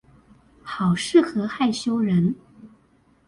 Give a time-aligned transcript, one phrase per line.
[0.63, 2.35] 好適合害羞人